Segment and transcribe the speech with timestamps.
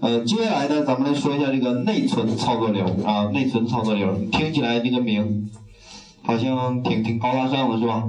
[0.00, 5.50] 呃，接下来呢，咱们来说一下这个内存操作流啊，内存操作流，听起来这个名
[6.22, 8.04] 好像挺挺高大上的是吧？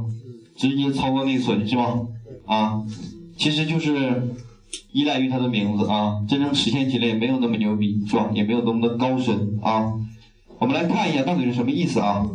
[0.55, 1.99] 直接操作内存是吧？
[2.45, 2.81] 啊，
[3.37, 4.29] 其实就是
[4.93, 8.29] 依赖于它的名字啊，真正实现起来也没有那么牛逼是吧？
[8.33, 9.93] 也没有那么的高深啊。
[10.59, 12.25] 我们来看一下到底是什么意思啊？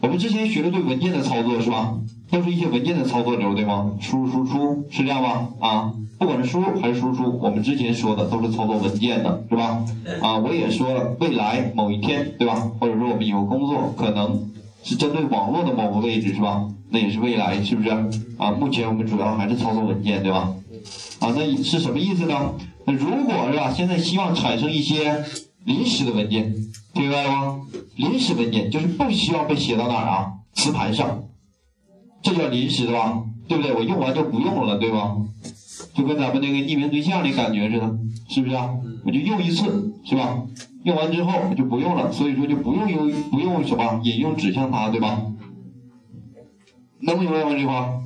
[0.00, 1.94] 我们之前学的对文件的操作是吧？
[2.30, 3.92] 都是一些文件的操作流对吗？
[4.00, 5.48] 输入输出是这样吧？
[5.60, 9.84] 啊，不管是输入还是输出，我们之前说的都是操作文件的是吧？
[10.20, 12.70] 啊，我也说了，未来某一天对吧？
[12.78, 14.50] 或者说我们以后工作可能
[14.82, 16.68] 是针对网络的某个位置是吧？
[16.90, 17.88] 那也是未来是不是？
[18.36, 20.52] 啊，目前我们主要还是操作文件对吧？
[21.20, 22.52] 啊，那是什么意思呢？
[22.84, 25.24] 那如果是吧，现在希望产生一些
[25.66, 26.54] 临时的文件，
[26.94, 27.60] 明白了吗？
[27.96, 30.32] 临时文件就是不需要被写到哪儿啊？
[30.54, 31.24] 磁盘上。
[32.22, 33.74] 这叫临时的吧，对不对？
[33.74, 35.16] 我用完就不用了，对吧？
[35.92, 37.98] 就跟咱们那个匿名对象的感觉似的，
[38.28, 38.70] 是不是啊？
[39.04, 40.40] 我就用一次，是吧？
[40.84, 45.20] 用完之后我就不用了，所以说就不用用不用什么引用指向它，对吧？
[47.00, 47.50] 能明白吗？
[47.50, 48.00] 这句话？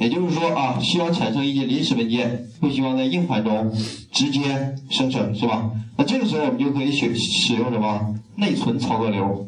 [0.00, 3.70] 也就是说啊，希望产生一些临时文件，不希望在硬盘中
[4.10, 5.70] 直接生成，是吧？
[5.98, 9.46] 那这个时候我们就可以选使用什么内存操作流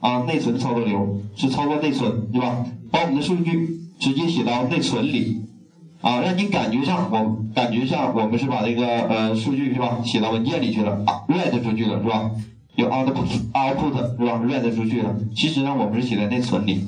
[0.00, 0.20] 啊？
[0.20, 2.64] 内存操作流是操作内存，对吧？
[2.90, 5.42] 把我们的数据直接写到内存里，
[6.00, 12.30] 啊，让你感觉上我感觉上我们是把这个呃数据是吧写到文件里去了啊，read 出去了是吧？
[12.76, 16.86] 有 output output 是吧？read 出去了，其实呢我们是写在内存里，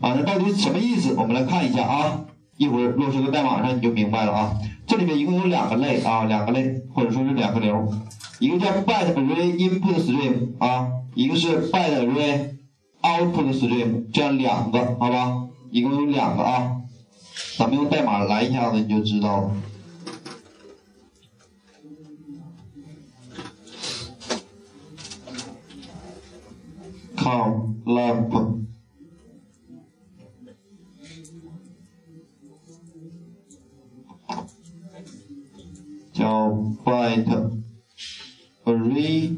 [0.00, 1.14] 啊，那到底什么意思？
[1.14, 4.54] 我们来看一下啊，一会儿落实到代码上你就明白了啊。
[4.86, 7.88] 这里面一共有两个类啊，两个类或者说是两个流，
[8.38, 12.56] 一个叫 byte array input stream 啊，一个是 byte array
[13.00, 16.76] output stream 这样两个，好吧，一共有两个啊，
[17.56, 19.50] 咱们用代码来一下子你就知道了。
[27.16, 28.58] count lamp
[36.84, 37.50] byte
[38.64, 39.36] array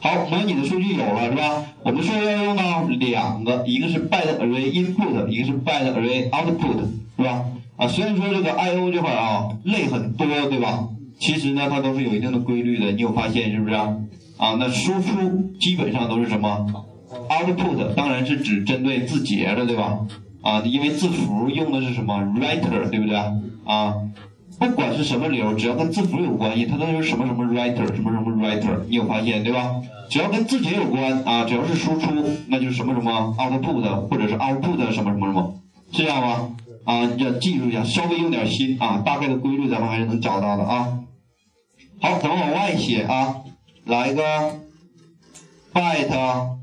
[0.03, 1.63] 好，模拟的数据有了是吧？
[1.83, 6.79] 我们说要用到两个，一个是 byte array input，一个是 byte array output，
[7.17, 7.45] 是吧？
[7.77, 10.89] 啊，虽然说这个 I/O 这块啊类很多，对吧？
[11.19, 13.75] 其实呢，它都是有一定的规律的，你有发现是不是？
[13.75, 16.67] 啊，那输出基本上都是什么
[17.29, 19.99] ？Output 当然是指针对字节的，对吧？
[20.41, 23.17] 啊，因为字符用的是什么 writer，对不对？
[23.67, 23.95] 啊，
[24.61, 29.83] 不管是什么流，只要跟字符有关系，它都是什么什么 writer，什么什么 writer，你有发现对吧？
[30.11, 32.11] 只要跟字节有关啊，只要是输出，
[32.49, 35.55] 那就是什么什么 output，或者是 output 什么什么什么，
[35.91, 36.57] 是这样吗？
[36.85, 41.01] 啊，要记住一下，稍微用点心啊，大概的规律咱们还是能找到的啊。
[42.01, 43.37] 好，咱们往外写啊，
[43.87, 44.23] 来一个
[45.73, 46.61] byte。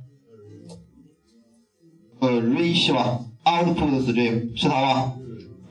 [2.19, 5.13] array 是吧？output stream 是它吧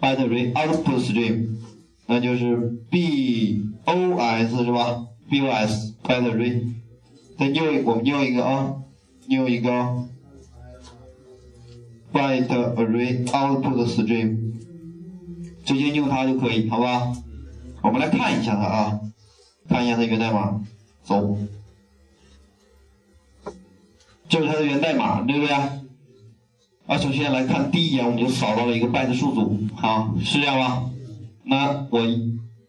[0.00, 1.55] ？byte array output stream，
[2.06, 2.56] 那就是
[2.90, 6.72] bos 是吧？bos byte array，
[7.36, 8.76] 再又我们又一个啊，
[9.26, 9.70] 又一个
[12.12, 14.52] byte array output stream，
[15.64, 17.12] 直接用它就可以，好吧？
[17.82, 19.00] 我们来看一下它啊，
[19.68, 20.60] 看一下它源代码，
[21.02, 21.36] 走。
[24.28, 25.54] 这是它的源代码，对不对？
[25.54, 30.90] 啊，首先来看第一眼我们就扫到了一个 byte 数组，好，是这样吧？
[31.48, 32.00] 那我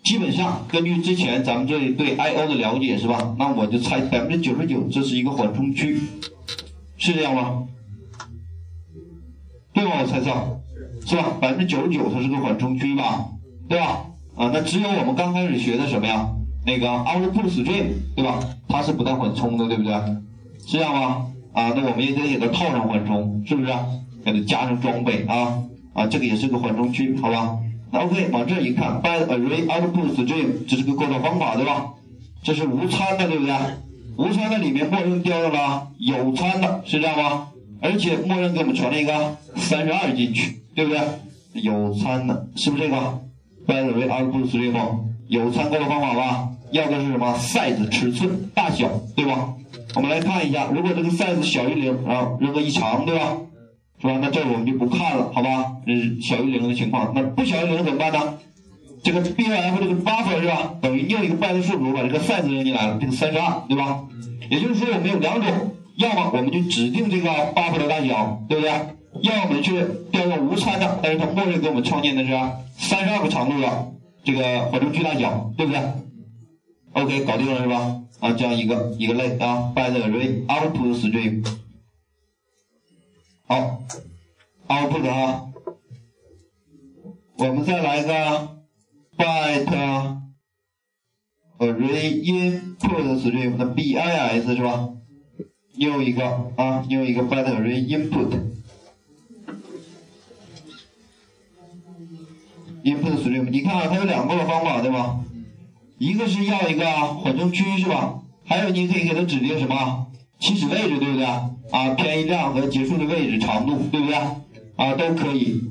[0.03, 3.35] 基本上根据之前咱们这对 I/O 的了解是吧？
[3.39, 5.99] 那我就猜百分之九十九这是一个缓冲区，
[6.95, 7.67] 是这样吗？
[9.73, 9.91] 对吗？
[10.01, 10.31] 我猜测
[11.05, 11.37] 是吧？
[11.41, 13.25] 百分之九十九它是个缓冲区吧？
[13.67, 14.05] 对吧？
[14.35, 16.29] 啊，那只有我们刚开始学的什么呀？
[16.65, 18.39] 那个 output stream 对吧？
[18.67, 19.93] 它是不带缓冲的，对不对？
[20.65, 21.27] 是这样吗？
[21.53, 23.73] 啊，那我们也得给它套上缓冲，是不是？
[24.23, 25.63] 给它加上装备啊
[25.93, 27.57] 啊，这个也是个缓冲区，好吧？
[27.91, 31.93] OK，往这一看，by array output stream 这是个构造方法，对吧？
[32.43, 33.55] 这是无参的，对不对？
[34.17, 37.49] 无参的里面默认调入了有参的，是这样吗？
[37.81, 40.99] 而且默认给我们传了一个三十二进去，对不对？
[41.53, 43.19] 有参的，是不是这个
[43.65, 44.73] ？by array output stream
[45.27, 46.49] 有参构造方法吧？
[46.71, 49.53] 要的是什么？size 尺寸大小，对吧？
[49.95, 53.37] 我们来看一下，如果这个 size 小于零，然后扔个异常，对吧？
[53.99, 54.19] 是吧？
[54.21, 55.73] 那这我们就不看了，好吧？
[55.85, 57.11] 这是小于零的情况。
[57.15, 58.37] 那不小于零怎么办呢？
[59.03, 60.73] 这个 buf 这个 buffer 是吧？
[60.81, 64.03] 等于另一个 byte 数组把这个 size 扔进来了，这个三十二，对吧？
[64.49, 68.71] 也就是说我们有两种，要么我们就指定这个 buffer 的大小，对不对？
[69.23, 69.73] 要么去
[70.11, 72.29] 调用无参的，但是它默认给我们创建的是
[72.77, 75.81] 三十二个长度的这个缓冲区大小，对不对
[76.93, 78.01] ？OK，搞定了是吧？
[78.19, 81.43] 啊，这样一个一个类啊，by the array output stream。
[83.49, 83.81] 好
[84.67, 85.51] ，output，
[87.37, 88.57] 我们再来个
[89.17, 90.19] byte
[91.57, 94.89] array input stream 的 bis 是吧？
[95.75, 98.37] 又一个啊，又一个 byte array input
[102.83, 105.23] input stream，你看啊，它有两个方法对吧？
[105.97, 108.23] 一个是要一个缓冲区是吧？
[108.43, 110.07] 还有你可以给它指定什么
[110.37, 111.25] 起始位置对不对？
[111.71, 114.15] 啊，偏移量和结束的位置长度，对不对？
[114.75, 115.61] 啊，都可以。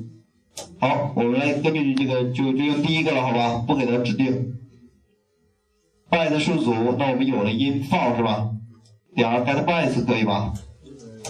[0.79, 3.63] 好，我们来根据这个就就用第一个了，好吧？
[3.67, 4.53] 不给它指定。
[6.09, 8.49] byte 数组，那我们有了 info 是吧？
[9.15, 10.53] 点 get bys 可以吧？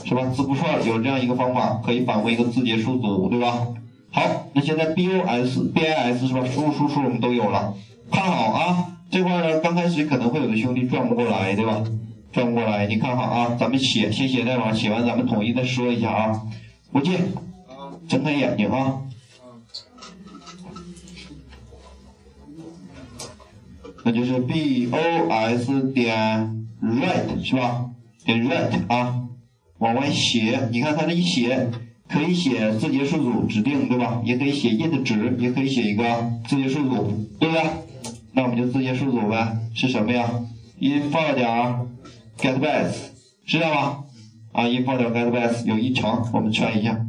[0.03, 0.25] 是吧？
[0.27, 3.67] 字符串有这样一个方法，可以返回一个字节数组，对吧？
[4.11, 6.45] 好，那现在 bos、bis 是吧？
[6.45, 7.73] 输入输出我们都有了，
[8.11, 8.97] 看好啊！
[9.09, 11.83] 这块呢，刚开始可能会有的兄弟转不过来，对吧？
[12.37, 13.57] 转过来，你看好啊！
[13.59, 16.43] 咱们写，先写代码，写完咱们统一再说一下啊。
[16.93, 17.17] 吴进，
[18.07, 19.01] 睁开眼睛啊。
[24.03, 27.89] 那就是 bos 点 write 是吧？
[28.23, 29.23] 点 write 啊，
[29.79, 30.69] 往外写。
[30.71, 31.71] 你看它这一写，
[32.07, 34.21] 可以写字节数组指定，对吧？
[34.23, 36.03] 也可以写 int 值，也可以写一个
[36.47, 37.63] 字节数组，对不对？
[38.33, 40.29] 那我们就字节数组呗，是什么呀
[40.79, 41.87] ？info 点
[42.37, 42.95] getBase
[43.45, 44.03] 知道吗？
[44.53, 47.05] 啊，info 点 getBase 有异常，我们圈一下。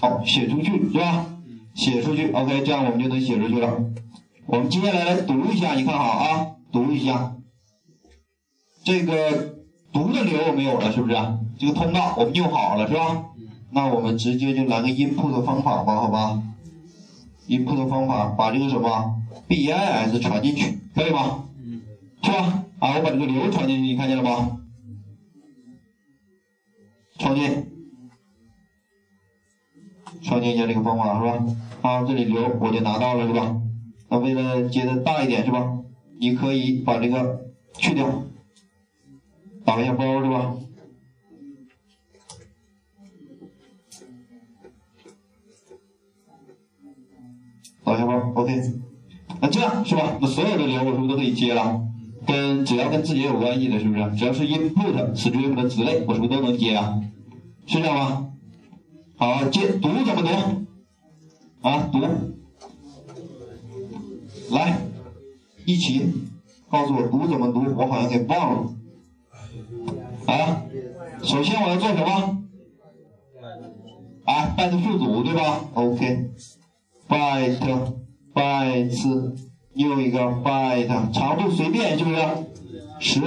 [0.00, 1.26] 好，写出去是吧？
[1.74, 3.84] 写出去，OK，这样我们就能写出去了。
[4.46, 7.36] 我们接下来来读一下，你看好啊，读一下。
[8.84, 9.56] 这个
[9.92, 11.14] 读的流没有了，是不是？
[11.58, 13.24] 这个通道我们用好了，是吧？
[13.70, 16.42] 那我们直接就来个 input 方法吧，好吧
[17.48, 19.16] ？input 方法把这个什么
[19.48, 21.48] ？bis 传进去，可以吗？
[22.22, 22.64] 是吧？
[22.78, 24.60] 啊，我把这个流传进去，你看见了吗？
[27.18, 27.68] 创建，
[30.22, 31.56] 创建一下这个方法是吧？
[31.82, 33.60] 啊，这里流我就拿到了是吧？
[34.08, 35.78] 那为了接的大一点是吧？
[36.18, 38.24] 你可以把这个去掉，
[39.64, 40.54] 打一下包是吧？
[50.26, 51.80] 所有的流我是不是都可以接了？
[52.26, 54.16] 跟只要跟字节有关系的，是不是？
[54.16, 57.00] 只要是 input stream 的子类，我是不是都能接啊？
[57.66, 58.28] 是这样吗？
[59.16, 60.28] 好，接读怎么读？
[61.68, 62.00] 啊，读，
[64.54, 64.78] 来，
[65.66, 66.12] 一起
[66.70, 67.64] 告诉我读怎么读？
[67.76, 68.70] 我好像给忘了。
[70.26, 70.62] 啊，
[71.22, 72.42] 首先我要做什么？
[74.24, 76.32] 啊，byte 数组对吧？OK，byte。
[78.34, 79.32] byte
[79.74, 82.16] 又一个 byte 长度随便是不是？
[83.00, 83.20] 十，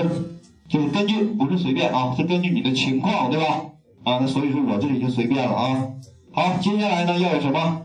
[0.70, 3.66] 就是根据不是随便啊，是根据你的情况对吧？
[4.04, 5.88] 啊，那所以说我这里就随便了啊。
[6.32, 7.82] 好，接下来呢要有什么？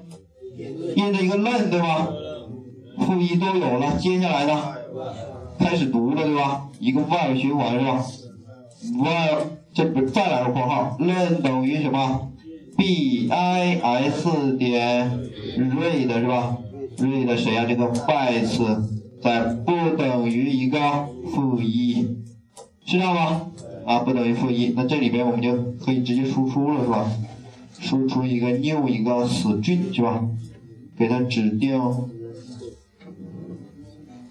[0.97, 2.09] 印的一个 len 对吧？
[2.99, 4.75] 负一都有了，接下来呢
[5.59, 6.69] 开始读了对吧？
[6.79, 8.05] 一个 while 循环是吧
[8.99, 9.39] ？while
[9.75, 12.29] 这不再来个括号，len 等于什么
[12.77, 13.29] ？bis
[14.59, 15.11] 点
[15.57, 16.57] read 是吧
[16.99, 17.65] ？read 谁呀？
[17.67, 18.83] 这个 bytes
[19.23, 20.79] 在不等于一个
[21.33, 22.03] 负一，
[22.85, 23.53] 是这样吗？
[23.87, 27.11] 啊，不等于负一，那这里边我们就可以直接输出了，是吧？
[27.79, 30.25] 输出一个 new 一个 string 是吧？
[30.97, 31.81] 给它指定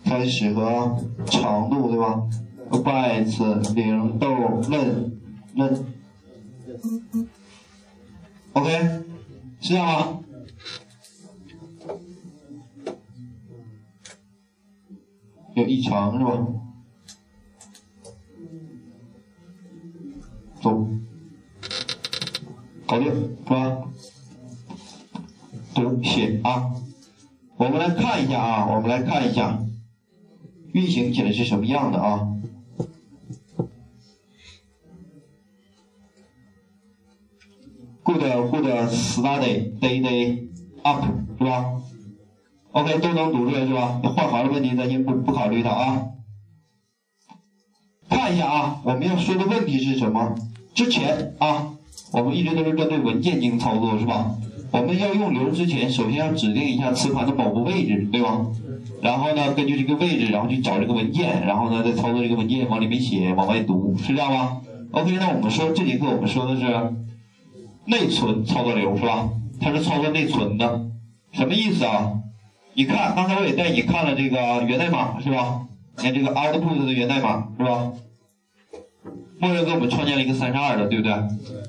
[0.05, 2.23] 开始和长度，对吧
[2.69, 4.27] ？bytes 零逗
[4.69, 5.19] 论
[5.55, 5.85] 论
[8.53, 8.69] ，OK，
[9.59, 10.19] 是这样吗？
[15.55, 16.47] 有异常是吧？
[20.61, 20.87] 走，
[22.85, 23.83] 搞定是吧？
[25.73, 26.71] 读写啊，
[27.57, 29.63] 我们来看一下啊，我们来看一下
[30.73, 32.27] 运行起来是什么样的啊
[38.03, 40.49] ？Good good study day day
[40.83, 41.05] up
[41.37, 41.81] 是吧
[42.71, 43.99] ？OK，都能读出来是吧？
[44.03, 46.01] 那换行的问题咱先不不考虑它啊。
[48.09, 50.35] 看一下啊，我们要说的问题是什么？
[50.73, 51.73] 之前啊，
[52.13, 54.35] 我们一直都是针对文件进行操作是吧？
[54.71, 58.45] 我们要用流之前，首先要指定一下磁盘的保护位置，对吧？
[59.01, 64.61] 然后呢，根据这个位置，然后去找这个文件，然后呢，再操作这个文件往里面写，往外读，是这样吗
[64.91, 66.93] ？OK，那我们说这节课我们说的是
[67.85, 69.29] 内存操作流是吧？
[69.59, 70.85] 它是操作内存的，
[71.31, 72.13] 什么意思啊？
[72.73, 75.67] 你看，刚才我也带你看了这个源代码，是吧？
[75.97, 77.91] 你看这个 output 的源代码，是吧？
[79.39, 81.11] 默认给我们创建了一个三十二的，对不对？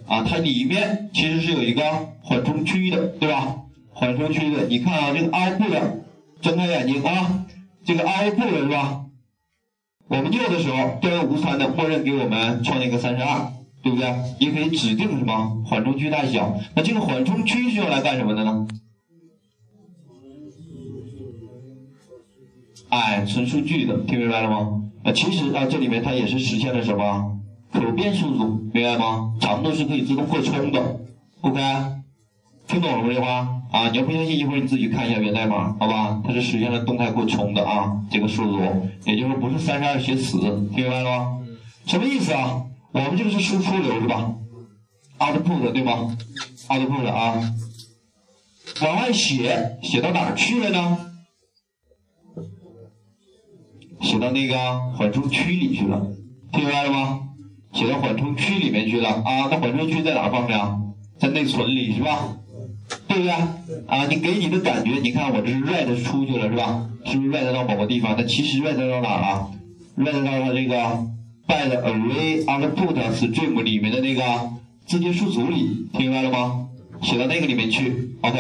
[0.07, 1.83] 啊，它里面其实是有一个
[2.23, 3.57] 缓冲区的，对吧？
[3.93, 5.83] 缓冲区的，你看啊，这个 output，
[6.41, 7.45] 睁开眼睛啊，
[7.85, 9.01] 这个 output 是吧？
[10.09, 14.15] 我们用的时候，调用无参的，默认给我们创建一个三十二，对不对？
[14.39, 16.55] 也可以指定什么缓冲区大小？
[16.75, 18.69] 那这个缓冲区是用来干什么的呢？
[22.93, 24.83] 哎，存数据的，听明白了吗？
[25.03, 27.39] 啊，其实啊，这里面它也是实现了什么
[27.73, 29.33] 可变数组，明白吗？
[29.41, 31.01] 长度是可以自动扩充的
[31.41, 31.59] ，OK，
[32.69, 33.09] 听懂了吗？
[33.11, 36.21] 这话啊，你要不相信，一会儿你自己看一下源代码，好吧？
[36.23, 38.61] 它是实现了动态扩充的啊，这个数组，
[39.07, 41.39] 也就是不是三十二写死，听明白了吗？
[41.87, 42.63] 什么意思啊？
[42.93, 44.35] 我们这个是输出流是吧
[45.19, 46.15] ？output 对吗
[46.69, 47.41] ？output 啊，
[48.83, 50.99] 往外写，写到哪儿去了呢？
[54.03, 54.57] 写到那个
[54.97, 56.07] 缓冲区里去了，
[56.53, 57.21] 听明白了吗？
[57.73, 59.49] 写到缓冲区里面去了啊！
[59.51, 60.77] 那缓冲区在哪放着呀？
[61.19, 62.37] 在内存里是吧？
[63.09, 63.33] 对不对？
[63.87, 66.87] 啊，你给你的感觉，你看我这是 read 出去了是吧？
[67.07, 68.15] 是不是 read 到某个地方？
[68.19, 69.51] 那其实 read 到哪了
[69.97, 70.77] ？read 到了这个
[71.47, 74.23] byte array output stream 里面的那个
[74.87, 76.69] 字节数组里，听明白了吗？
[77.01, 78.39] 写到那个里面去，OK？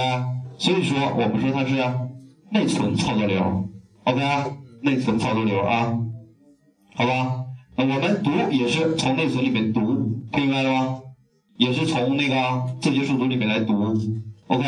[0.58, 1.74] 所以说我们说它是
[2.50, 3.68] 内存操作流
[4.04, 4.20] ，OK？
[4.82, 5.98] 内存操作流啊，
[6.94, 7.44] 好吧？
[7.76, 9.80] 那我们读也是从内存里面读，
[10.32, 11.00] 听明白了吗？
[11.56, 13.96] 也是从那个字节数组里面来读
[14.48, 14.64] ，OK？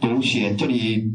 [0.00, 1.10] 读写这里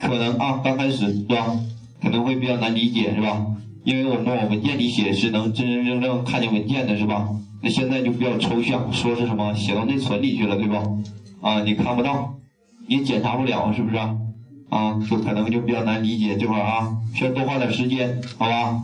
[0.00, 1.58] 可能啊，刚开始是吧？
[2.02, 3.46] 可能会比较难理解是吧？
[3.84, 7.28] 因为我们往文件里写是能真真正正看见文件的是吧？
[7.62, 10.82] 那现在就比较抽象，说是什么写到内存里去了，对吧？
[11.46, 12.34] 啊，你看不到，
[12.88, 13.96] 你检查不了，是不是？
[13.96, 14.16] 啊，
[14.68, 18.82] 啊就可能就比较难理解这块啊，需要多花点时间，好吧？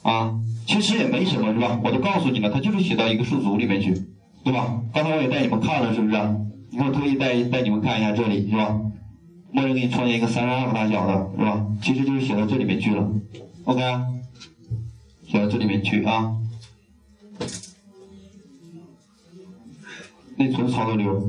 [0.00, 1.78] 啊，其实也没什么，是吧？
[1.84, 3.92] 我都告诉你了，它就是写到一个数组里面去，
[4.42, 4.80] 对吧？
[4.94, 6.16] 刚才我也带你们看了，是不是？
[6.70, 8.80] 你看我特意带带你们看一下这里，是吧？
[9.52, 11.66] 默认给你创建一个三十二个大小的，是吧？
[11.82, 13.06] 其实就是写到这里面去了
[13.64, 13.82] ，OK？
[15.26, 16.32] 写到这里面去啊。
[20.36, 21.20] 内存操作流。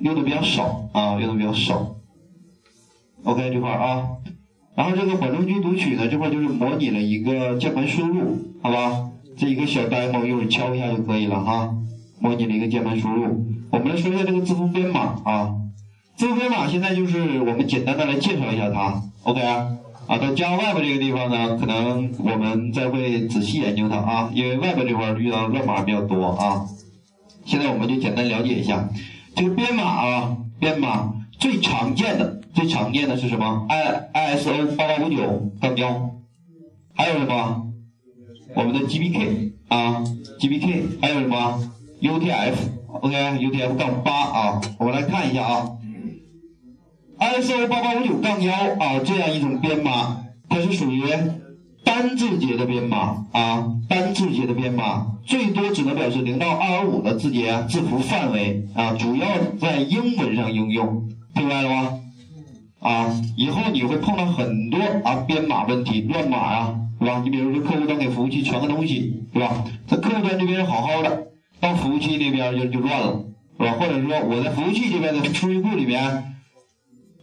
[0.00, 1.96] 用的比较少啊，用的比较少。
[3.22, 4.08] OK 这块啊，
[4.74, 9.10] 然后这个缓冲区读取呢，这块就是模拟了一个键盘输入，好吧？
[9.36, 11.74] 这一个小 demo 一会儿敲一下就可以了哈。
[12.18, 15.54] 模拟了一个键盘输入，我们来说一下这个字符编码啊。
[16.16, 19.76] 字符编码现在就是我们简单的来介绍一下它，OK 啊？
[20.06, 26.66] 啊，到 Java Web 这个地方呢，可能我们再会仔细研究它啊，因为外边这块遇到乱码比较多啊。
[27.44, 28.88] 现在我们就简单了解一下。
[29.34, 36.10] 这个编码啊，编码最常见的、最常见的是什么？I ISO 八八五九杠幺，
[36.94, 37.66] 还有什么？
[38.54, 40.02] 我们的 GBK 啊
[40.40, 41.62] ，GBK，还有什么
[42.02, 45.78] ？UTF，OK，UTF 杠八啊，我们来看一下啊
[47.18, 51.02] ，ISO 八八五九杠幺啊，这样一种编码，它是属于
[51.84, 59.26] 单字节的编码啊，单字节的编码最多只能表示零到二五的字节字符范围啊，主要
[59.60, 62.00] 在英文上应用，明白了吗？
[62.80, 67.20] 啊，以后你会碰到很多啊编码问题、乱码啊，是吧？
[67.24, 69.64] 你比如说客户端给服务器传个东西，对吧？
[69.86, 71.26] 在客户端这边好好的，
[71.60, 73.24] 到服务器那边就就乱了，
[73.58, 73.72] 是吧？
[73.72, 76.29] 或者说我在服务器这边的数据库里面。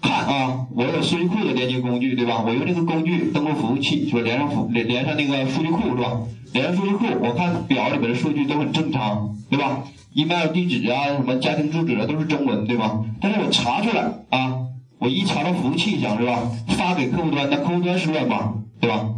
[0.01, 2.43] 看 啊，我有数据库的连接工具，对吧？
[2.45, 4.21] 我用这个工具登录服务器，是吧？
[4.21, 6.19] 连上服连连上那个数据库，是吧？
[6.53, 13.03] 连上数据库，我看表里边的数据都很正常，对吧？email 地址啊，什么家庭住址啊，都是中文，对吧？
[13.21, 14.57] 但是我查出来啊，
[14.99, 16.41] 我一查到服务器上，是吧？
[16.69, 19.09] 发给客户端，那客户端是乱码，对吧？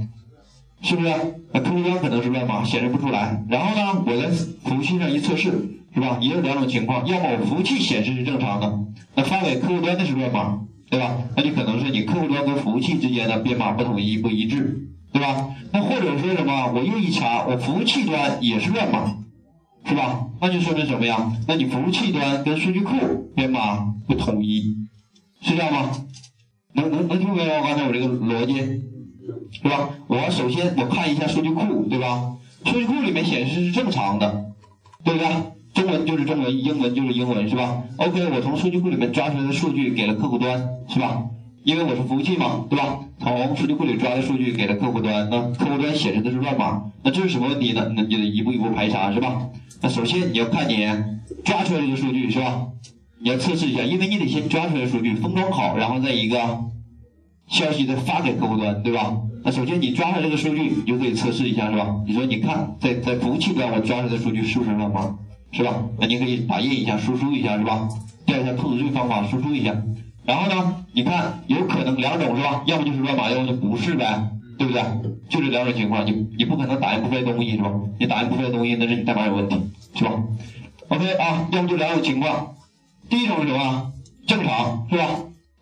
[0.82, 1.14] 是不是？
[1.52, 3.44] 那客户端可能是乱码，显示不出来。
[3.50, 6.18] 然后呢，我在服务器上一测试，是吧？
[6.22, 8.80] 也有两种情况，要么我服务器显示是正常的，
[9.16, 10.62] 那发给客户端的是乱码。
[10.92, 11.18] 对吧？
[11.38, 15.50] 那就可能是你客户端跟服务器之间的编码不统一、不一致，对吧？
[15.72, 16.72] 那或者说什么？
[16.74, 19.16] 我又一查，我服务器端也是乱码，
[19.86, 20.26] 是吧？
[20.42, 21.32] 那就说明什么呀？
[21.48, 22.96] 那你服务器端跟数据库
[23.36, 24.78] 编码不统一，
[25.42, 25.92] 是这样吗？
[26.74, 27.68] 能能能听明白吗？
[27.68, 28.56] 刚才我这个逻辑，
[29.52, 29.92] 是吧？
[30.08, 32.36] 我首先我看一下数据库，对吧？
[32.66, 34.46] 数据库里面显示是正常的，
[35.04, 35.28] 对不对？
[35.80, 41.24] 中文就是中文，英文就是英文，是吧？OK，我从数据库里面抓出来的数据给了客户端，是吧？
[41.64, 43.00] 因为我是服务器嘛，对吧？
[43.18, 47.94] 从数据库里抓的数据给了客户端，那客户端显示的是乱码，那这是什么问题呢？
[47.96, 49.48] 那你就得一步一步排查，是吧？
[49.82, 50.86] 那首先你要看你
[51.46, 52.68] 抓出来这个数据，是吧？
[53.22, 56.38] 你要测试一下，因为你得先抓出来数据，封装好，然后再一个
[57.48, 59.16] 消息再发给客户端，对吧？
[59.46, 61.96] 那首先你抓出来这个数据，你就可以测试一下，是吧？
[62.06, 65.18] 你说你看，在在服务器端我抓出来的数据是不是乱码？
[65.52, 65.84] 是吧？
[66.00, 67.90] 那你可以打印一下，输出一下，是吧？
[68.26, 69.76] 调一下兔子这个方法，输出一下。
[70.26, 72.64] 然后呢，你看有可能两种是吧？
[72.68, 74.82] 要么就是乱码，要么就不是呗，对不对？
[75.30, 77.72] 就这两种情况，你你不可能打印不出来东西是吧？
[78.00, 79.60] 你打印不出来东西，那是你代码有问题，
[79.96, 80.12] 是吧
[80.90, 82.56] ？OK 啊，要么就两种情况。
[83.10, 83.92] 第一种是什么？
[84.28, 85.08] 正常是吧？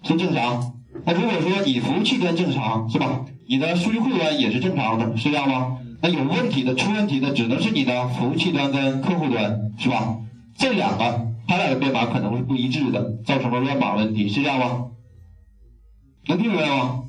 [0.03, 0.73] 是正常。
[1.05, 3.21] 那如果说你服务器端正常是吧？
[3.47, 5.77] 你的数据库端也是正常的，是这样吗？
[6.01, 10.17] 那有问题的、出问题的，只能是你的服务器端跟客户端，是吧？
[10.57, 14.87] 这两个，它俩的编码可能是不一致的，造成了乱码问题，是这样吗？
[16.27, 17.03] 能听明白吗？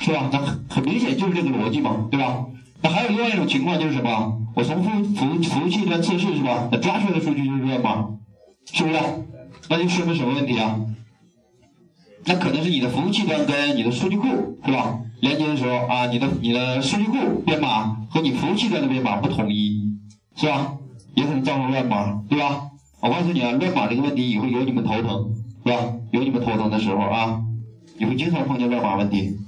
[0.00, 0.30] 是吧？
[0.32, 2.46] 那很很明显就是这个逻辑嘛，对吧？
[2.80, 4.38] 那还有另外一种情况就是什么？
[4.54, 6.68] 我从服服服务器端测试是吧？
[6.72, 8.08] 那抓出来的数据就是乱码，
[8.72, 8.98] 是不是？
[9.68, 10.80] 那就说明什么问题啊？
[12.24, 14.26] 那可能是你的服务器端跟你的数据库，
[14.64, 14.98] 是吧？
[15.22, 19.96] 连接的时候啊，你的你的数据库编码和你服务器端的编码不统一，
[20.34, 20.72] 是吧？
[21.14, 22.70] 也可能造成乱码，对吧？
[22.98, 25.32] 我告诉你啊，乱码这个问题以后有你们头疼，
[25.64, 25.78] 是吧？
[26.10, 27.40] 有你们头疼的时候啊，
[27.98, 29.38] 你会经常碰见乱码问题。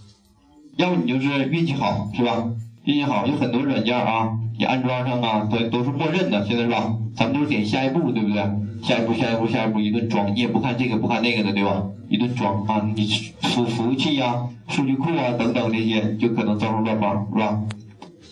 [0.77, 2.51] 要不你就是运气好，是吧？
[2.85, 6.97] 运气好，有很多软件啊，你安装上啊，都都是默认的，现在是吧？
[7.17, 8.43] 咱们都是点下一步，对不对？
[8.83, 11.83] 下一步，下一步，下一步，一顿装，你也不看这个，不看那个的，对吧？
[12.09, 13.07] 一顿装啊，你
[13.41, 17.63] 服服务器呀、数据库啊等等这些，就可能造成乱码，是吧？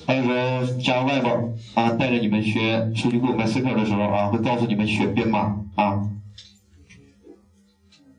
[0.07, 0.35] 还有说
[0.83, 1.31] 加外包
[1.75, 6.03] 啊，带着你们学数据库 MySQL 的时候啊，会告诉你们选编码啊。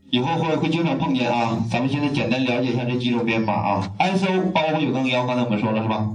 [0.10, 1.66] 以后会会经常碰见啊。
[1.72, 3.92] 咱们现在简单了解一下这几种编码啊。
[4.00, 6.10] ISO 八八九杠幺，刚才我们说了是吧？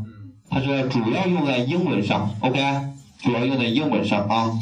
[0.50, 2.58] 它是主要用在英文上，OK？
[3.22, 4.52] 主要用在英文上啊。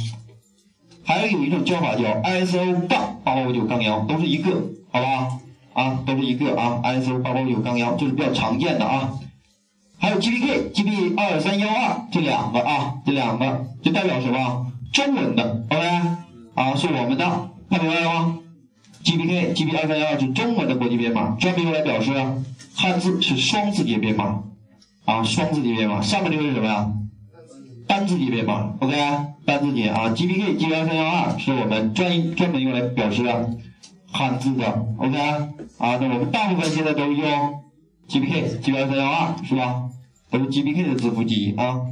[1.04, 4.50] 还有一种叫法叫 ISO 杠八八五九杠幺，都是一个，
[4.90, 5.28] 好吧？
[5.72, 9.12] 啊，都是一个啊，ISO 八八五九杠幺就是比较常见的啊。
[9.98, 14.72] 还有 GPK，GB 二三幺二这两个啊，这两个就代表什么？
[14.92, 15.86] 中文的，OK？
[16.54, 18.38] 啊，是我们的，看明白了吗
[19.04, 22.12] ？GPK，GB 二三幺二是中文的国际编码，专门用来表示
[22.74, 24.42] 汉字是双字节编码
[25.06, 26.02] 啊，双字节编码。
[26.02, 26.92] 上面这个是什么呀？
[27.88, 28.96] 单字节编码，OK，
[29.46, 33.22] 单字节啊，GPK G 幺三幺二是我们专专门用来表示
[34.10, 34.66] 汉字的
[34.98, 35.16] ，OK，
[35.78, 37.62] 啊，那我们大部分现在都用
[38.08, 39.88] GPK G 幺三幺二是吧？
[40.30, 41.82] 都是 GPK 的字符集啊。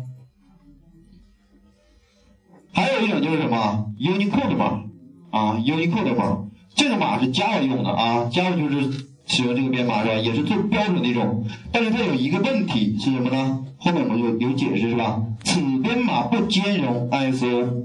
[2.73, 4.83] 还有一种就是什么 Unicode 码
[5.31, 10.15] 啊，Unicode 码，这个码是 Java 用的啊，Java 就是使用这个编码是吧？
[10.15, 13.65] 也是最标准的一种，但是它有一个问题是什么呢？
[13.79, 15.23] 后面我们有有解释是吧？
[15.45, 17.85] 此编码不兼容 ISO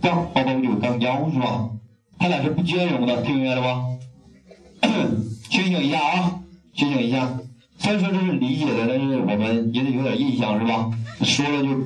[0.00, 1.70] 杠八八五九杠幺是吧？
[2.18, 3.84] 它俩是不兼容的，听明白了吗？
[5.50, 6.40] 清醒一下啊，
[6.74, 7.38] 清醒一下。
[7.78, 10.90] 虽然说这是理解的，但是我们也得有点印象是吧？
[11.22, 11.80] 说了就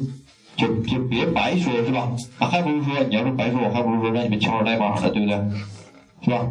[0.57, 2.11] 就就别白说是吧？
[2.39, 5.37] 啊，还不如说你要是白说，我还不如说让你们敲着代码呢，对不对？
[6.23, 6.47] 是吧？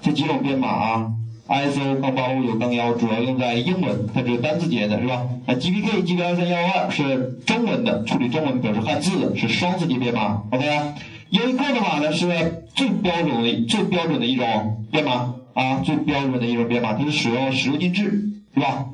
[0.00, 1.12] 这几种编码啊，
[1.48, 5.26] ISO 杠八五九杠幺主要用在英文，它只有单字节的是吧？
[5.46, 10.42] 那 GPK GB 二三幺二是中文的，处理中文表示汉字的，是双字节编码。
[10.50, 10.94] OK 啊
[11.30, 18.86] ，Unicode 码呢是最标准的、最标准的一种编码啊，最标准的一种编码，它是使用十六进制，是吧？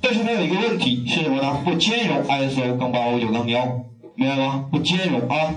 [0.00, 1.60] 但是它有一个问题是什么呢？
[1.62, 3.66] 不兼容 ISO 杠八五九杠幺，
[4.14, 4.64] 明白吗？
[4.72, 5.54] 不兼容啊。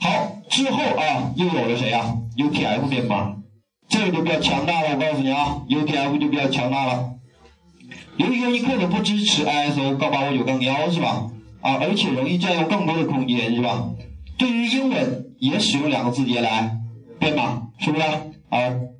[0.00, 3.36] 好，之后啊，又有了谁啊？UTF 编码。
[3.88, 7.10] 这个就比较强大了，我告诉你啊，UTF 就比较强大了。
[8.16, 11.30] 由于 Unicode 不支持 ISO 杠八五九杠幺是吧？
[11.60, 13.88] 啊，而且容易占用更多的空间是吧？
[14.38, 16.78] 对于英文也使用两个字节来
[17.18, 18.04] 编码，是不是？
[18.48, 18.58] 啊，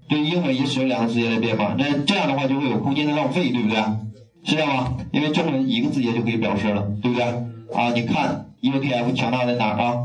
[0.08, 3.78] 对于英文也使用两个字节来编码，那这样的话就会有空间的浪费，对不对？
[4.44, 4.96] 是这样吗？
[5.12, 7.24] 因为中文一个字节就可以表示了，对不对？
[7.74, 10.04] 啊，你看 UTF 强大在哪儿啊？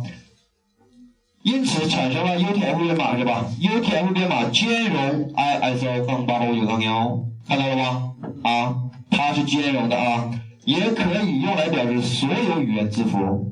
[1.50, 8.14] 因此产生了 UTF 编码是吧？UTF 编码兼容 ISO 杠八五九杠幺，看到了吗？
[8.44, 8.76] 啊，
[9.10, 10.30] 它是兼容的啊，
[10.66, 13.52] 也可以用来表示所有语言字符，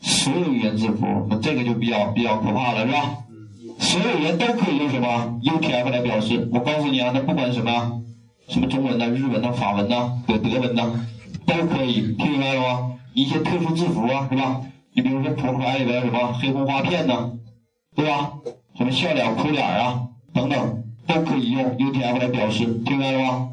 [0.00, 3.18] 所有语言字符，那这个就比较比较可怕了是吧？
[3.78, 6.48] 所有人都可以用什么 UTF 来表示？
[6.52, 8.02] 我告诉你啊，那不管什么，
[8.48, 10.82] 什么中文的、日文的、法文的、德德文的，
[11.46, 12.92] 都可以，听明白了吗？
[13.14, 14.62] 一些特殊字符啊，是吧？
[14.96, 17.32] 你比如说扑克牌里边什么黑红花片呢，
[17.94, 18.32] 对吧？
[18.78, 23.50] 什么笑脸哭脸啊等等，都可以用 UTF 来表示，听明白了吗？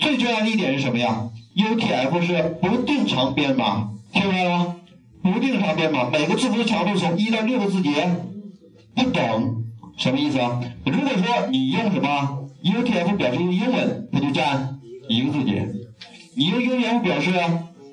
[0.00, 4.76] 最重要的一点是什么呀？UTF 是不定长编码，听明白了吗？
[5.22, 7.90] 不定长编码，每个字符的长度从一到六个字节
[8.94, 9.64] 不等，
[9.98, 10.58] 什么意思啊？
[10.86, 14.78] 如果说你用什么 UTF 表示用英文，它就占
[15.10, 15.66] 一个字节；
[16.34, 17.30] 你用 UTF 表示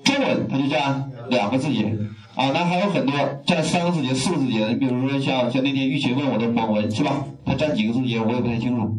[0.05, 1.93] 中文，它就占两个字节。
[2.35, 7.23] 啊，那还有很多占三个字节、四个字节的，比如说像像那天玉琴问我的蒙文是吧？
[7.45, 8.97] 它占几个字节我也不太清楚，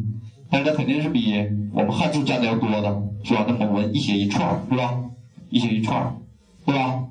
[0.49, 1.33] 但是它肯定是比
[1.71, 3.45] 我们汉字占的要多的，是吧？
[3.47, 4.95] 那蒙文一写一串是吧？
[5.49, 6.15] 一写一串
[6.65, 7.03] 对吧？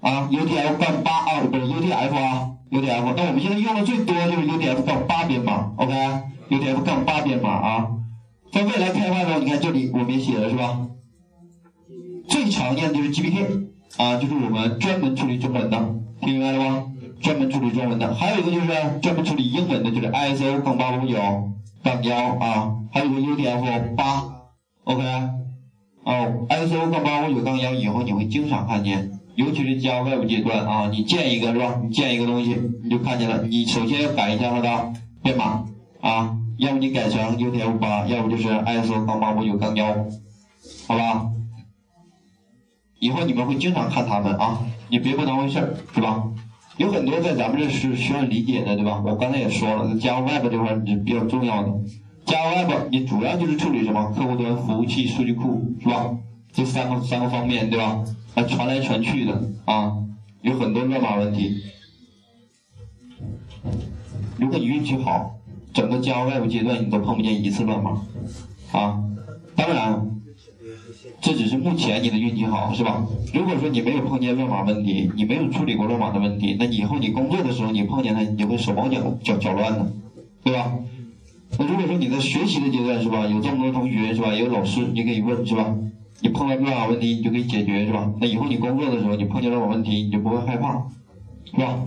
[0.00, 3.14] 啊，UTF 杠八啊，不是 UTF 啊，UTF。
[3.16, 7.88] 那我们现在用的最多就是 UTF 杠八编码，OK？UTF 杠八编码啊，
[8.52, 10.88] 在未来开发中，你看这里我们也写了是吧？
[12.28, 13.67] 最常见的就是 GPK。
[13.96, 16.84] 啊，就是我们专门处理中文的，听明白了吗？
[17.20, 18.66] 专门处理中文的，还有一个就是
[19.02, 21.16] 专门处理英文的，就是 ISO 杠八五九
[21.82, 24.22] 杠幺啊，还有个 UTF 八
[24.84, 25.02] ，OK，
[26.04, 31.80] 哦，ISO 杠八五九杠幺以后你会经常看见，尤其是 Java Web 阶段啊，你建一个是吧？
[31.82, 35.64] 你建一个东西你就看见了，你首先要改一下它的编码
[36.00, 39.86] 啊，要不你改成 UTF 八，要不就是 ISO 杠八五九杠幺，
[40.86, 41.26] 好吧？
[42.98, 44.58] 以后你们会经常看他们啊，
[44.88, 46.24] 你别不当回事儿，是吧？
[46.78, 49.02] 有很多在咱们这是需要理解的，对吧？
[49.04, 51.72] 我刚才也说了，Java Web 这块是比较重要的。
[52.26, 54.12] Java Web 你主要就是处理什么？
[54.16, 56.10] 客户端、服务器、数据库，是吧？
[56.52, 58.04] 这三个三个方面，对吧？
[58.34, 59.92] 啊，传来传去的啊，
[60.42, 61.56] 有很多乱码问题。
[64.36, 65.36] 如果你运气好，
[65.72, 68.02] 整个 Java Web 阶段你都碰不见一次乱码
[68.72, 69.02] 啊。
[69.56, 70.17] 当然。
[71.20, 73.06] 这只是目前你的运气好，是吧？
[73.32, 79.92] 如果说你没有碰见乱码问题，你没有处理过乱码的问题，那以后你工作的时候你碰见它，你就会手忙脚脚脚乱的，
[80.44, 80.72] 对吧？
[81.58, 83.26] 那如果说你在学习的阶段，是吧？
[83.26, 84.34] 有这么多同学，是吧？
[84.34, 85.74] 有老师，你可以问，是吧？
[86.20, 88.12] 你碰到乱码问题，你就可以解决，是吧？
[88.20, 90.82] 那以后你工作的时候，你碰见乱码问题，你就不会害怕，
[91.44, 91.78] 是吧？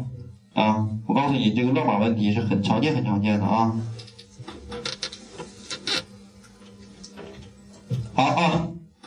[0.54, 3.76] 啊，我告诉你，这个乱码问题是很常见、很常见的啊。
[8.14, 8.61] 好啊。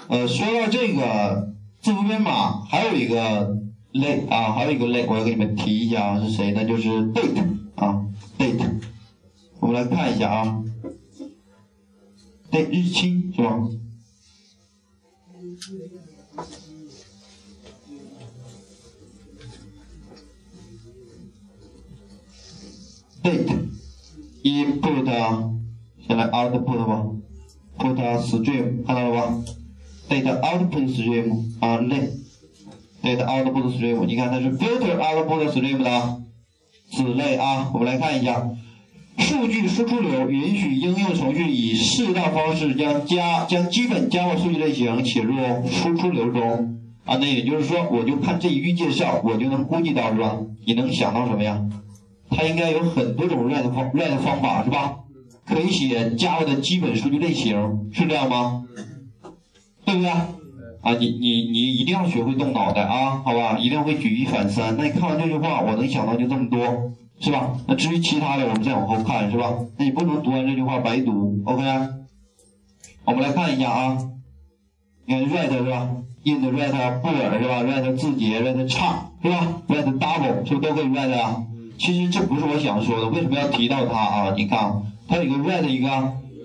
[0.09, 3.57] 呃，说到这个字符编码，还有一个
[3.93, 6.65] 类啊，还有一个类，我要给你们提一下啊，是谁呢？
[6.65, 7.43] 就是 date
[7.75, 8.05] 啊
[8.39, 8.81] ，date。
[9.61, 10.63] 我们来看一下啊
[12.51, 13.59] ，date 日期是吧
[23.23, 23.59] ？date
[24.43, 25.51] input
[26.07, 27.07] 先来 output 吧
[27.79, 29.43] ，put string 看到了吧
[30.09, 32.11] ？data output stream 啊类
[33.03, 36.21] ，data output stream，你看它是 filter output stream 的
[36.91, 37.71] 子类啊。
[37.73, 38.49] 我们来看一下，
[39.19, 45.35] 数据输出流允许应用程序以适当方式将加将基本 Java 数据类型写入
[45.69, 47.17] 输出流中啊。
[47.17, 50.39] 那也就是说，我就看这一句介绍，我就能估计到是吧？
[50.67, 51.63] 你能想到什么呀？
[52.31, 54.97] 它应该有很多种 write 方 write 方法是吧？
[55.47, 58.65] 可以写 Java 的基本数据类型，是这样吗？
[59.85, 60.11] 对不对？
[60.11, 63.57] 啊，你你你一定要学会动脑袋啊，好吧？
[63.59, 64.77] 一定要会举一反三。
[64.77, 67.57] 那你看完这句话，我能想到就这么多，是吧？
[67.67, 69.55] 那至于其他的，我们再往后看，是吧？
[69.79, 71.63] 那你不能读完这句话白读，OK？
[73.07, 73.99] 我们来看一下啊，
[75.07, 75.89] 你看 write 是吧
[76.25, 81.45] ？in the write 布尔是吧？write 字节，write 唱是吧？write double 是不是都可以 write 啊？
[81.79, 84.35] 其实这不是我想说的，为什么要提到它啊？
[84.37, 85.89] 你看，它有一个 write 一个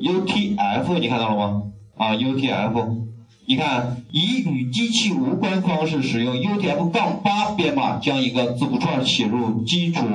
[0.02, 1.64] UTF，你看到了吗？
[1.98, 3.09] 啊，UTF。
[3.50, 10.06] 你看，以与机器无关方式使用 UTF-8 编码将一个字符串写入基础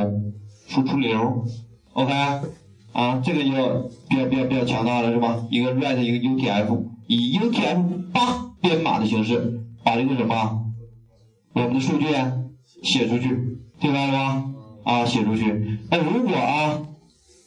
[0.68, 1.44] 输出流
[1.94, 2.12] ，OK，
[2.92, 3.51] 啊，这个就
[4.09, 5.44] 比较比较比较强大了，是吧？
[5.51, 8.12] 一个 write 一个 UTF，以 UTF-8
[8.61, 10.61] 编码的形式把这个什么
[11.55, 12.07] 我们的数据
[12.85, 13.37] 写出去，
[13.81, 14.55] 听白了吗？
[14.85, 15.81] 啊，写出去。
[15.90, 16.83] 那如果啊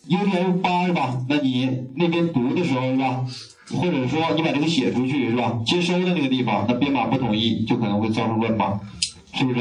[0.09, 1.25] UTF-8 是吧？
[1.29, 3.25] 那你那边读的时候是吧？
[3.75, 5.59] 或者说你把这个写出去是吧？
[5.65, 8.79] 接收的那个地方，那编码不统一，就可能会造成乱码，
[9.33, 9.59] 是不是？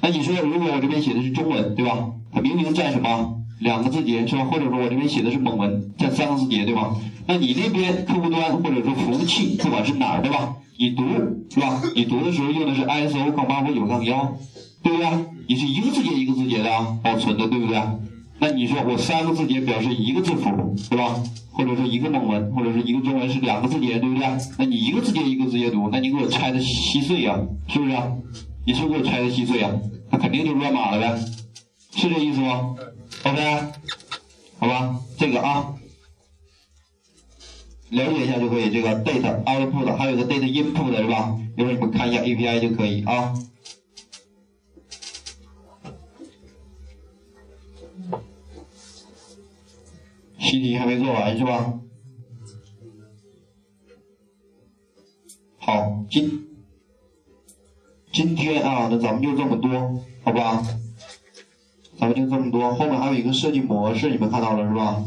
[0.00, 2.10] 那你说，如果我这边写的是中文，对吧？
[2.32, 4.44] 它明明占什么两个字节是吧？
[4.44, 6.96] 或者说我这边写的是蒙文，占三个字节，对吧？
[7.26, 10.56] 那你那边客户端或者说服务器，不管是哪儿，对吧？
[10.78, 11.04] 你读
[11.50, 11.80] 是吧？
[11.94, 14.36] 你读的时候用的是 ISO 杠八五九杠幺，
[14.82, 15.08] 对不对？
[15.48, 16.70] 你是一个字节一个字节的
[17.02, 17.78] 保存的，对不对？
[18.38, 21.22] 那你说我三个字节表示一个字符，对吧？
[21.52, 24.26] 或者说一个蒙文，或者是一个中文是两个字节，对不对？
[24.58, 27.96] 那你一个字节一个字节读，那你给我拆的稀碎呀，是不是？
[28.66, 29.70] 你是不是给我拆的稀碎呀？
[30.10, 31.16] 那肯定就乱码了呗，
[31.94, 32.74] 是这意思吗
[33.22, 33.58] ？OK，
[34.58, 35.72] 好吧，这个啊，
[37.90, 38.70] 了解一下就可以。
[38.70, 41.36] 这个 date output 还有个 date input 是吧？
[41.56, 43.32] 一会儿你们看一下 API 就可以啊。
[50.54, 51.80] 习题还没做完是吧？
[55.58, 56.46] 好，今
[58.12, 60.62] 今天啊，那咱们就这么多，好吧？
[61.98, 65.04] 咱们就这么多，后面还有一个设计模式，你们看到了是吧？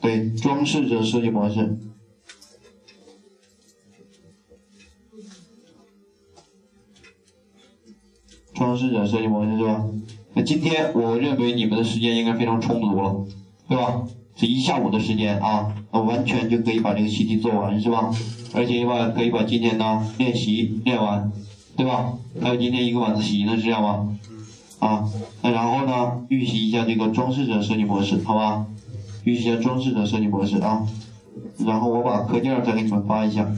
[0.00, 1.78] 对，装饰者设计模式，
[8.54, 9.86] 装饰者设计模式是吧？
[10.36, 13.24] 那今天我认为你们的时间应该非常充足了，
[13.68, 14.02] 对吧？
[14.34, 18.10] 这一下午的时间啊，那完全就可以把这个习题做完，是吧？
[18.52, 21.30] 而且把可以把今天的练习练完，
[21.76, 22.14] 对吧？
[22.42, 24.18] 还有今天一个晚自习呢，是这样吗？
[24.80, 25.08] 啊，
[25.42, 28.66] 那然后呢，预习一下这个装饰者设计模式，好吧？
[29.22, 30.84] 预习一下装饰者设计模式啊，
[31.64, 33.48] 然后我把课件再给你们发一下。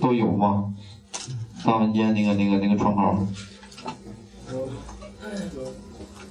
[0.00, 0.74] 都有吗？
[1.64, 3.26] 大文件那个那个那个窗口，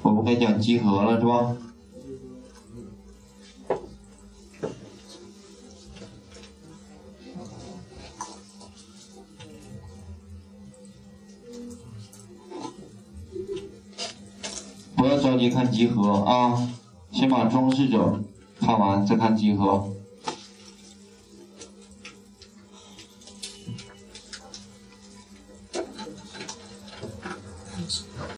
[0.02, 1.56] 我们该讲集合了是吧？
[14.96, 16.68] 不要着急看集合啊，
[17.12, 18.20] 先把装饰者
[18.60, 19.94] 看完再看集合。